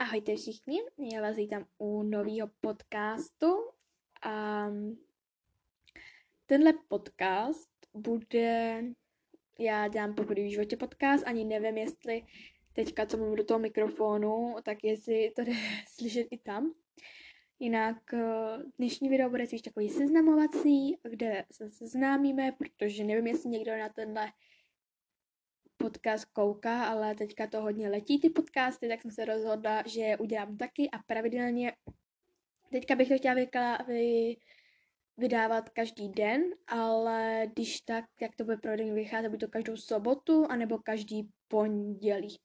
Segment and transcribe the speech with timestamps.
[0.00, 0.78] Ahojte všichni,
[1.14, 3.46] já vás vítám u nového podcastu.
[4.26, 4.98] Um,
[6.46, 8.82] tenhle podcast bude,
[9.58, 12.22] já dělám poprvé v životě podcast, ani nevím, jestli
[12.72, 15.52] teďka, co mluvím do toho mikrofonu, tak jestli to jde
[15.88, 16.74] slyšet i tam.
[17.58, 23.76] Jinak eh, dnešní video bude spíš takový seznamovací, kde se seznámíme, protože nevím, jestli někdo
[23.76, 24.32] na tenhle
[25.80, 30.18] podcast kouká, ale teďka to hodně letí ty podcasty, tak jsem se rozhodla, že je
[30.18, 31.72] udělám taky a pravidelně
[32.70, 34.36] teďka bych to chtěla vykla, vy,
[35.16, 40.46] vydávat každý den, ale když tak, jak to bude pravidelně vycházet, bude to každou sobotu
[40.50, 42.38] anebo každý pondělí.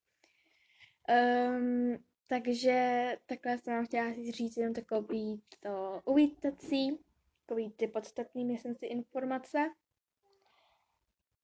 [1.09, 6.99] Um, takže takhle jsem vám chtěla říct jenom takový to uvítací,
[7.45, 9.57] takový ty podstatný, myslím si, informace.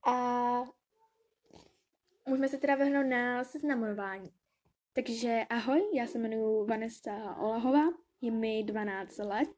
[0.07, 0.63] A
[2.29, 4.29] můžeme se teda vrhnout na seznamování.
[4.93, 7.83] Takže ahoj, já se jmenuji Vanessa Olahová,
[8.21, 9.49] je mi 12 let,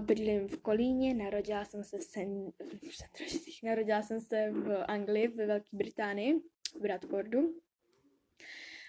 [0.00, 2.52] bydlím v Kolíně, narodila jsem se sen,
[3.64, 6.40] narodila jsem se v Anglii, ve Velké Británii,
[6.76, 7.54] v Bradfordu.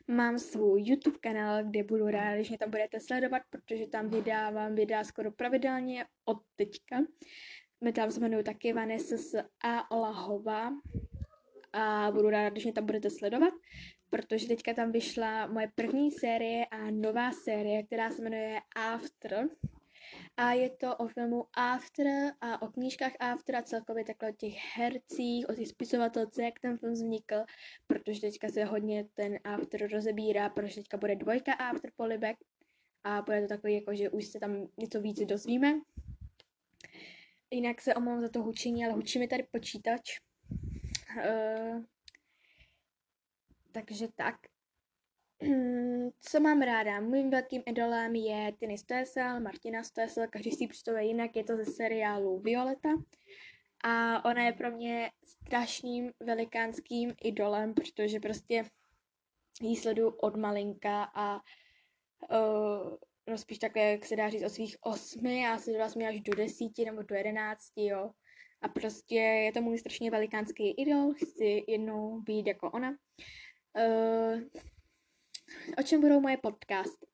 [0.07, 4.75] Mám svůj YouTube kanál, kde budu ráda, když mě tam budete sledovat, protože tam vydávám
[4.75, 6.97] videa skoro pravidelně od teďka.
[7.83, 9.91] My tam se jmenuji taky Vanessa A.
[9.91, 10.71] Olahová,
[11.73, 13.53] a budu ráda, když mě tam budete sledovat,
[14.09, 19.49] protože teďka tam vyšla moje první série a nová série, která se jmenuje After.
[20.37, 22.07] A je to o filmu After
[22.41, 26.77] a o knížkách After a celkově takhle o těch hercích, o těch spisovatelce, jak ten
[26.77, 27.35] film vznikl,
[27.87, 32.37] protože teďka se hodně ten After rozebírá, protože teďka bude dvojka After Polibek
[33.03, 35.73] a bude to takový, jako, že už se tam něco víc dozvíme.
[37.51, 40.19] Jinak se omlouvám za to hučení, ale hučí mi tady počítač,
[41.17, 41.83] Uh,
[43.71, 44.35] takže tak.
[46.19, 46.99] Co mám ráda?
[46.99, 51.65] Mým velkým idolem je Tiny Stoessel, Martina Stoessel, každý si představuje jinak, je to ze
[51.65, 52.89] seriálu Violeta.
[53.83, 58.63] A ona je pro mě strašným velikánským idolem, protože prostě
[59.61, 62.97] jí sleduju od malinka a uh,
[63.27, 66.35] no spíš takhle, jak se dá říct, od svých osmi, já se vlastně až do
[66.35, 68.11] desíti nebo do jedenácti, jo.
[68.63, 72.95] A prostě je to můj strašně velikánský idol, chci jednou být jako ona.
[73.77, 74.41] Uh,
[75.77, 77.05] o čem budou moje podcasty?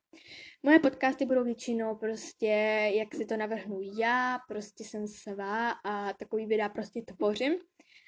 [0.64, 2.48] Moje podcasty budou většinou prostě,
[2.96, 7.54] jak si to navrhnu já, prostě jsem svá a takový videa prostě tvořím.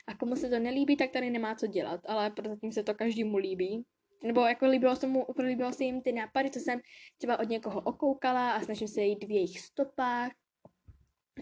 [0.08, 3.38] A komu se to nelíbí, tak tady nemá co dělat, ale prozatím se to každému
[3.38, 3.86] líbí.
[4.24, 6.80] Nebo jako líbilo se, mu, líbilo se jim ty nápady, co jsem
[7.18, 10.32] třeba od někoho okoukala a snažím se jít v jejich stopách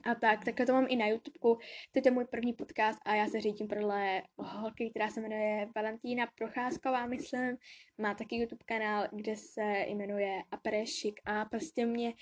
[0.03, 1.39] a tak, takhle to mám i na YouTube.
[1.41, 6.27] To je můj první podcast a já se řídím podle holky, která se jmenuje Valentína
[6.35, 7.57] Procházková, myslím.
[7.97, 12.13] Má taky YouTube kanál, kde se jmenuje Aperešik a prostě mě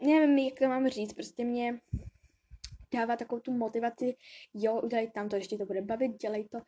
[0.00, 1.80] nevím, jak to mám říct, prostě mě
[2.94, 4.16] dává takovou tu motivaci,
[4.54, 6.58] jo, udělej tam to, ještě to bude bavit, dělej to.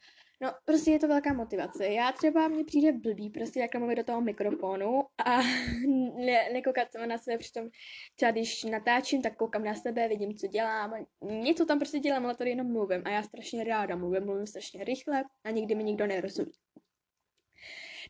[0.43, 1.87] No, prostě je to velká motivace.
[1.87, 5.39] Já třeba mně přijde blbý prostě jak mluvit do toho mikrofonu a
[6.27, 7.69] ne, nekoukat se na sebe, přitom
[8.17, 10.95] třeba když natáčím, tak koukám na sebe, vidím, co dělám.
[11.23, 14.85] Něco tam prostě dělám, ale tady jenom mluvím a já strašně ráda mluvím, mluvím strašně
[14.85, 16.53] rychle a nikdy mi nikdo nerozumí.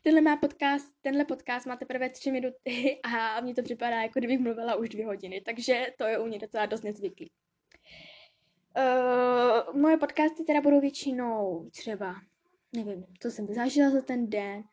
[0.02, 4.38] Tenhle, má podcast, tenhle podcast má teprve tři minuty a mně to připadá, jako kdybych
[4.38, 7.30] mluvila už dvě hodiny, takže to je u mě docela dost nezvyklý.
[8.76, 12.14] Uh, moje podcasty teda budou většinou třeba,
[12.76, 14.64] nevím, co jsem zažila za ten den,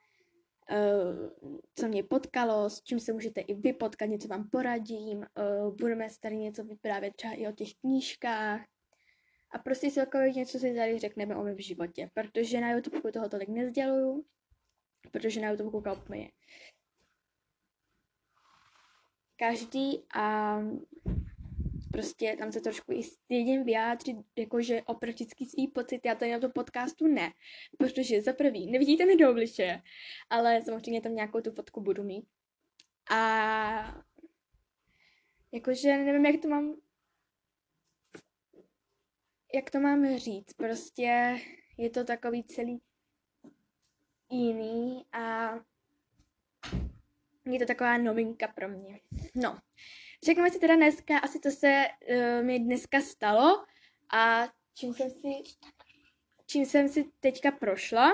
[0.71, 5.75] uh, co mě potkalo, s čím se můžete i vy potkat, něco vám poradím, uh,
[5.75, 8.61] budeme se tady něco vyprávět třeba i o těch knížkách.
[9.51, 13.49] A prostě celkově něco si tady řekneme o mém životě, protože na YouTube toho tolik
[13.49, 14.25] nezděluju,
[15.11, 16.31] protože na YouTube koukal úplně
[19.35, 20.57] každý a
[21.91, 26.49] prostě tam se trošku i stydím vyjádřit, jakože opravdicky svý pocity, já to na to
[26.49, 27.33] podcastu ne,
[27.77, 29.81] protože za prvý, nevidíte mi do obličeje,
[30.29, 32.25] ale samozřejmě tam nějakou tu fotku budu mít.
[33.11, 34.03] A
[35.51, 36.75] jakože nevím, jak to mám
[39.53, 41.37] jak to mám říct, prostě
[41.77, 42.81] je to takový celý
[44.29, 45.53] jiný a
[47.45, 48.99] je to taková novinka pro mě.
[49.35, 49.59] No,
[50.25, 53.65] Řekněme si teda dneska, asi to se uh, mi dneska stalo
[54.13, 55.27] a čím jsem si,
[56.45, 58.11] čím jsem si teďka prošla.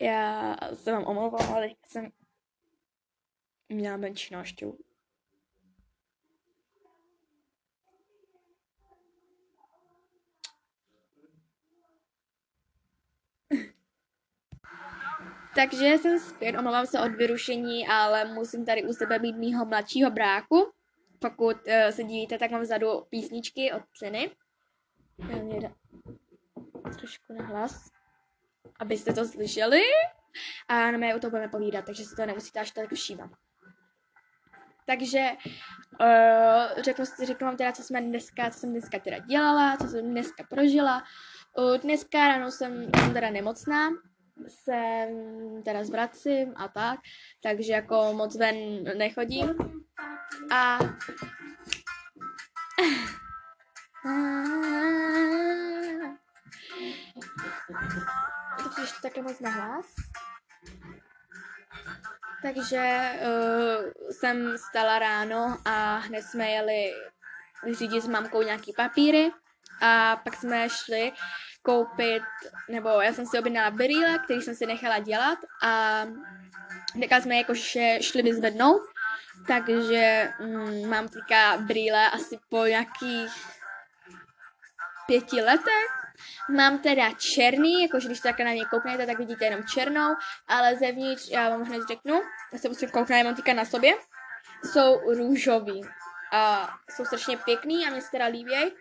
[0.00, 2.12] Já se vám omlouvám, ale jsem
[3.68, 4.78] měla menší náštěvu.
[15.54, 20.10] Takže jsem zpět, omlouvám se od vyrušení, ale musím tady u sebe mít mýho mladšího
[20.10, 20.72] bráku.
[21.22, 24.30] Pokud uh, se divíte, tak mám vzadu písničky od Ceny.
[26.98, 27.90] Trošku na hlas,
[28.78, 29.80] abyste to slyšeli.
[30.68, 33.30] A na mě o to budeme povídat, takže si to nemusíte až tak všímat.
[34.86, 35.30] Takže
[36.00, 40.10] uh, řeknu, řeknu vám teda, co jsme dneska, co jsem dneska teda dělala, co jsem
[40.10, 41.04] dneska prožila.
[41.58, 43.90] Uh, dneska ráno jsem, jsem teda nemocná,
[44.48, 45.08] jsem
[45.64, 47.00] teda zvracím a tak,
[47.42, 49.56] takže jako moc ven nechodím.
[50.52, 50.78] A
[58.76, 59.86] to takhle moc nahlas.
[62.42, 66.92] Takže uh, jsem stala ráno a hned jsme jeli
[67.72, 69.30] řídit s mamkou nějaký papíry
[69.82, 71.12] a pak jsme šli
[71.62, 72.22] koupit,
[72.68, 76.04] nebo já jsem si objednala brýle, který jsem si nechala dělat a
[77.00, 78.82] teďka jsme jakože šli vyzvednout,
[79.46, 83.32] takže mm, mám teďka brýle asi po nějakých
[85.06, 86.02] pěti letech
[86.50, 90.14] Mám teda černý, jakože když takhle na mě kouknete, tak vidíte jenom černou,
[90.48, 92.22] ale zevnitř, já vám hned řeknu,
[92.52, 93.94] já se musím kouknout, já mám týka na sobě,
[94.64, 95.80] jsou růžový.
[96.32, 98.72] A jsou strašně pěkný a mě se teda líbí.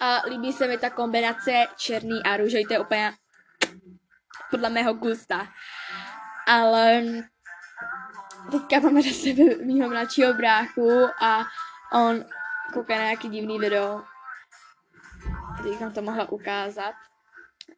[0.00, 3.12] A líbí se mi ta kombinace černý a růžový, to je úplně
[4.50, 5.48] podle mého gusta.
[6.46, 7.02] Ale
[8.50, 10.90] teďka máme na sebe mýho mladšího bráchu
[11.22, 11.44] a
[11.92, 12.24] on
[12.72, 14.02] kouká na nějaký divný video
[15.62, 16.94] bych vám to mohla ukázat.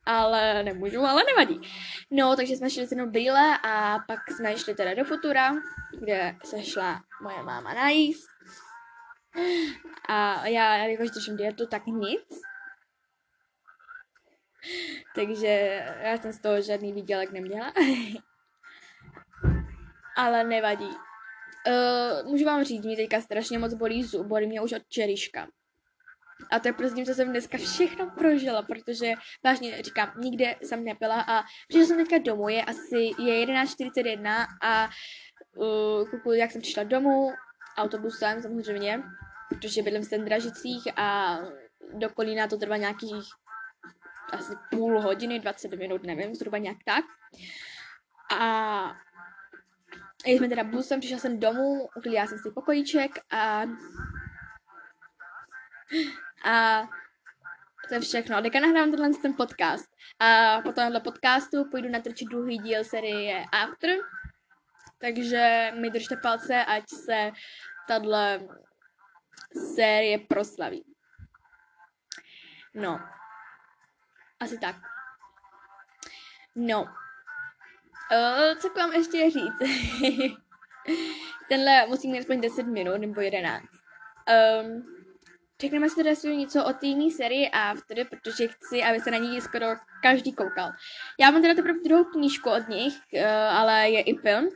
[0.07, 1.71] Ale nemůžu, ale nevadí.
[2.11, 5.53] No, takže jsme šli jenom brýle a pak jsme šli teda do Futura,
[6.01, 8.29] kde se šla moje máma najíst.
[10.09, 12.41] A já, jakož držím dietu, tak nic.
[15.15, 17.73] Takže já jsem z toho žádný výdělek neměla.
[20.17, 20.89] ale nevadí.
[21.67, 25.49] Uh, můžu vám říct, mě teďka strašně moc bolí zub, bolí mě už od čeriška.
[26.51, 29.13] A to je prostě, co jsem dneska všechno prožila, protože
[29.45, 34.89] vážně říkám, nikde jsem nebyla a přišla jsem teďka domů, je asi je 11.41 a
[35.57, 37.33] uh, kuku, jak jsem přišla domů,
[37.77, 39.03] autobusem samozřejmě,
[39.55, 41.39] protože bydlím v Stendražicích a
[41.95, 43.25] do Kolína to trvá nějakých
[44.33, 47.05] asi půl hodiny, 20 minut, nevím, zhruba nějak tak.
[48.41, 48.97] A
[50.25, 53.65] jsme teda busem, přišla jsem domů, uklidila jsem si pokojíček a
[56.45, 56.83] a
[57.89, 58.43] to je všechno.
[58.43, 59.91] Teďka nahrávám tenhle ten podcast.
[60.19, 63.91] A po tomhle podcastu půjdu natrčit druhý díl série After.
[64.99, 67.31] Takže mi držte palce, ať se
[67.89, 68.41] tahle
[69.75, 70.85] série proslaví.
[72.75, 73.01] No.
[74.41, 74.77] Asi tak.
[76.55, 76.83] No.
[76.83, 79.59] Uh, co k vám ještě říct?
[81.49, 83.65] Tenhle musí mít aspoň 10 minut nebo 11.
[84.63, 85.03] Um,
[85.61, 89.67] Řekneme si teda něco o týmní sérii After, protože chci, aby se na ní skoro
[90.03, 90.71] každý koukal.
[91.21, 94.49] Já mám teda teprve druhou knížku od nich, uh, ale je i film.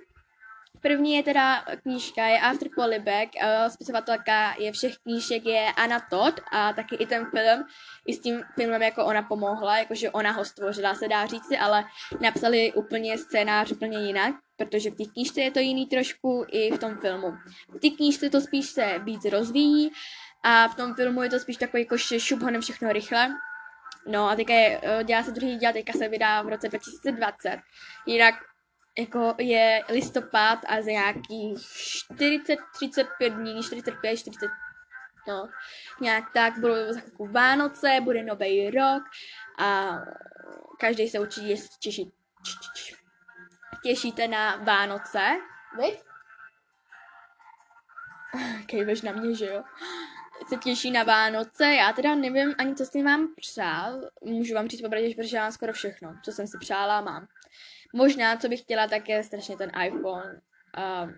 [0.80, 6.40] První je teda knížka, je After Polybag, uh, spisovatelka je všech knížek je Anna Todd
[6.52, 7.64] a taky i ten film,
[8.06, 11.84] i s tím filmem jako ona pomohla, jakože ona ho stvořila, se dá říci, ale
[12.20, 16.78] napsali úplně scénář úplně jinak, protože v té knížce je to jiný trošku i v
[16.78, 17.32] tom filmu.
[17.68, 19.92] V té knížce to spíš se víc rozvíjí,
[20.48, 23.28] a v tom filmu je to spíš takový jako šup honem všechno rychle.
[24.06, 27.60] No a teďka je, eh, dělá se druhý díl, teďka se vydá v roce 2020.
[28.06, 28.34] Jinak
[28.98, 34.50] jako je listopad a za nějakých 40, 35 dní, 45, 40,
[35.28, 35.48] no,
[36.00, 39.02] nějak tak, budou za chvilku Vánoce, bude nový rok
[39.58, 39.98] a
[40.78, 42.12] každý se určitě těší,
[43.82, 45.36] těšíte na Vánoce,
[45.78, 46.02] viď?
[48.66, 49.64] Kejveš na mě, že jo?
[50.48, 51.64] se těší na Vánoce.
[51.64, 54.00] Já teda nevím ani, co si mám přál.
[54.24, 57.26] Můžu vám říct popravdě, že mám skoro všechno, co jsem si přála, mám.
[57.96, 60.40] Možná, co bych chtěla, tak je strašně ten iPhone.
[60.78, 61.10] Uh,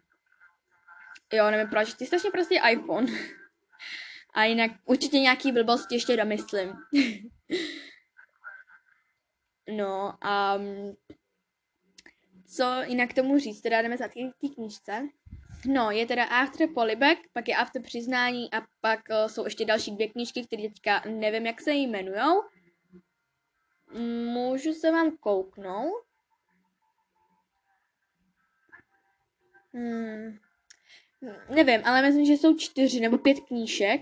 [1.33, 3.07] jo, nevím proč, ty strašně prostě iPhone.
[4.35, 6.73] A jinak určitě nějaký blbosti ještě domyslím.
[9.77, 10.19] no,
[10.57, 10.97] um,
[12.55, 15.09] co jinak tomu říct, teda jdeme za té knížce.
[15.67, 19.91] No, je teda After Polybag, pak je After Přiznání a pak uh, jsou ještě další
[19.91, 22.43] dvě knížky, které teďka nevím, jak se jmenujou.
[24.33, 26.08] Můžu se vám kouknout?
[29.75, 30.39] Hmm.
[31.55, 34.01] Nevím, ale myslím, že jsou čtyři nebo pět knížek.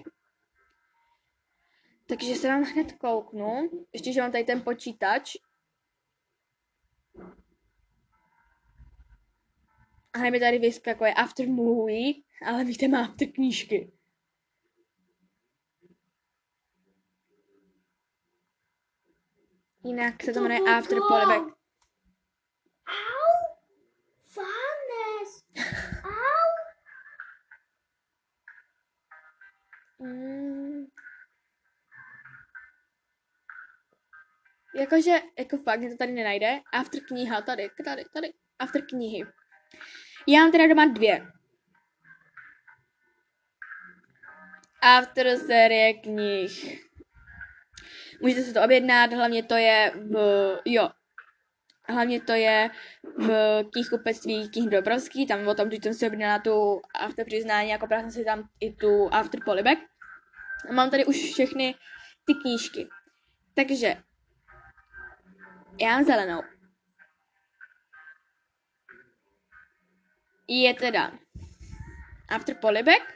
[2.06, 3.70] Takže se vám hned kouknu.
[3.92, 5.36] Ještě, že mám tady ten počítač.
[10.12, 12.14] A hned mi tady vyskakuje after movie,
[12.46, 13.92] ale víte, má after knížky.
[19.84, 21.55] Jinak se to jmenuje After to.
[34.80, 36.60] Jakože, jako fakt, mě to tady nenajde.
[36.72, 38.32] After kniha, tady, tady, tady.
[38.58, 39.26] After knihy.
[40.26, 41.26] Já mám teda doma dvě.
[44.82, 46.82] After série knih.
[48.20, 50.16] Můžete si to objednat, hlavně to je v,
[50.64, 50.88] jo,
[51.88, 52.70] hlavně to je
[53.18, 53.28] v
[53.72, 58.10] knihkupectví Knih Dobrovský, tam o tom, když jsem si objednala tu after přiznání, jako jsem
[58.10, 59.78] si tam i tu after polybag.
[60.68, 61.74] A mám tady už všechny
[62.26, 62.88] ty knížky.
[63.54, 63.96] Takže
[65.80, 66.42] já mám zelenou.
[70.48, 71.12] Je teda
[72.28, 73.14] after polybag,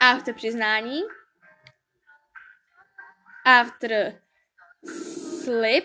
[0.00, 1.00] after přiznání,
[3.44, 4.22] after
[5.44, 5.84] slip.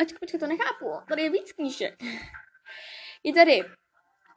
[0.00, 0.92] Ačka, počkej, to nechápu.
[1.08, 1.94] Tady je víc knížek.
[3.22, 3.60] Je tady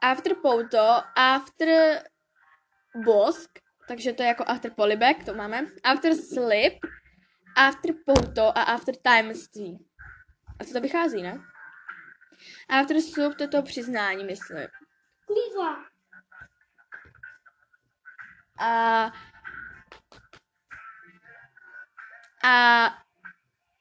[0.00, 2.02] after pouto, after
[3.04, 3.50] bosk,
[3.88, 5.66] takže to je jako after polybag, to máme.
[5.84, 6.74] After slip,
[7.56, 9.86] after pouto a after timeství.
[10.58, 11.40] A co to vychází, ne?
[12.68, 14.68] After soup, to je to přiznání, myslím.
[15.26, 15.84] Klíva!
[18.58, 19.12] A,
[22.44, 22.86] a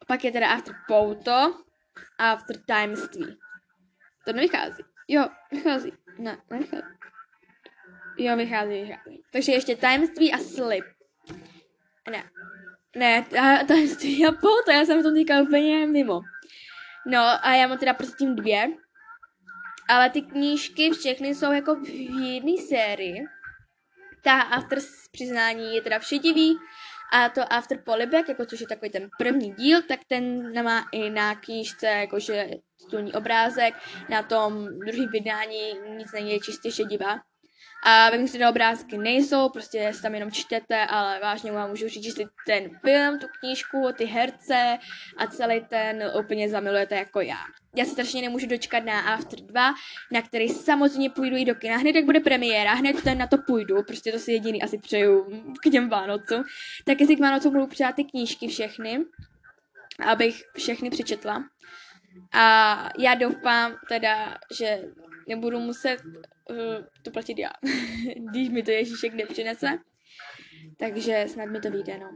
[0.07, 1.63] pak je teda after pouto
[2.17, 3.39] a after timeství.
[4.25, 4.83] To nevychází.
[5.07, 5.93] Jo, vychází.
[6.17, 6.87] Ne, nevychází.
[8.17, 9.23] Jo, vychází, vychází.
[9.31, 10.85] Takže ještě timeství a slip.
[12.11, 12.29] Ne.
[12.95, 16.21] Ne, ta- tajemství a pouto, já jsem to teďka úplně mimo.
[17.07, 18.67] No a já mám teda prostě tím dvě.
[19.89, 21.89] Ale ty knížky všechny jsou jako v
[22.23, 23.25] jedné sérii.
[24.23, 24.79] Ta after
[25.11, 26.57] přiznání je teda všedivý
[27.13, 31.09] a to after polybag, jako což je takový ten první díl, tak ten má i
[31.09, 33.73] na knížce jakože titulní obrázek,
[34.09, 37.19] na tom druhém vydání nic není, je čistě šedivá.
[37.85, 42.03] A ve ty obrázky nejsou, prostě si tam jenom čtete, ale vážně vám můžu říct,
[42.03, 44.77] že si ten film, tu knížku, ty herce
[45.17, 47.39] a celý ten úplně zamilujete jako já.
[47.75, 49.73] Já se strašně nemůžu dočkat na After 2,
[50.11, 51.77] na který samozřejmě půjdu i do kina.
[51.77, 55.43] Hned jak bude premiéra, hned ten na to půjdu, prostě to si jediný asi přeju
[55.65, 56.43] k těm Vánocům.
[56.85, 58.99] Tak jestli k Vánocům budu přát ty knížky všechny,
[60.05, 61.43] abych všechny přečetla.
[62.31, 64.81] A já doufám teda, že
[65.27, 66.57] nebudu muset uh,
[67.01, 67.49] to platit já,
[68.31, 69.67] když mi to Ježíšek nepřinese.
[70.77, 72.09] Takže snad mi to vyjde, no.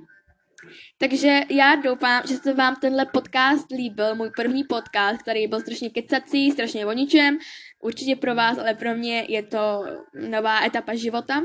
[0.97, 5.89] Takže já doufám, že se vám tenhle podcast líbil, můj první podcast, který byl strašně
[5.89, 7.37] kecací, strašně o ničem.
[7.81, 9.85] Určitě pro vás, ale pro mě je to
[10.29, 11.41] nová etapa života.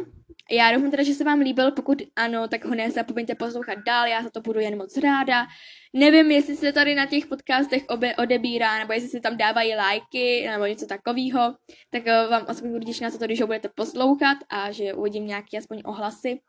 [0.51, 4.23] Já doufám teda, že se vám líbil, pokud ano, tak ho nezapomeňte poslouchat dál, já
[4.23, 5.47] za to budu jen moc ráda.
[5.93, 10.47] Nevím, jestli se tady na těch podcastech obe odebírá, nebo jestli se tam dávají lajky,
[10.51, 11.55] nebo něco takového,
[11.91, 15.59] tak eh, vám aspoň budu na to, když ho budete poslouchat a že uvidím nějaké
[15.59, 16.41] aspoň ohlasy.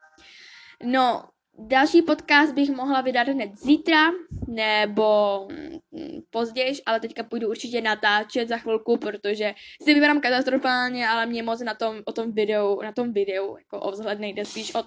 [0.83, 1.23] No,
[1.57, 4.11] další podcast bych mohla vydat hned zítra,
[4.47, 11.25] nebo mm, později, ale teďka půjdu určitě natáčet za chvilku, protože si vypadám katastrofálně, ale
[11.25, 14.75] mě moc na tom, o tom videu, na tom videu, jako o vzhled nejde spíš
[14.75, 14.83] o,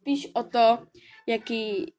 [0.00, 0.86] spíš o to,
[1.26, 1.94] jaký,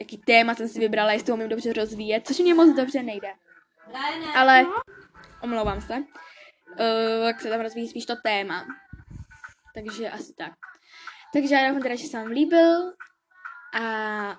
[0.00, 3.28] jaký téma jsem si vybrala, jestli to umím dobře rozvíjet, což mě moc dobře nejde.
[4.34, 4.66] Ale,
[5.42, 8.66] omlouvám se, uh, jak se tam rozvíjí spíš to téma.
[9.74, 10.52] Takže asi tak.
[11.32, 12.92] Takže já doufám teda, že se vám líbil
[13.80, 14.38] a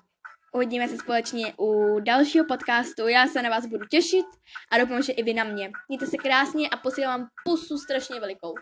[0.53, 3.07] uvidíme se společně u dalšího podcastu.
[3.07, 4.25] Já se na vás budu těšit
[4.71, 5.71] a doufám, že i vy na mě.
[5.87, 8.53] Mějte se krásně a posílám vám pusu strašně velikou.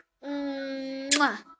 [1.17, 1.54] Mua.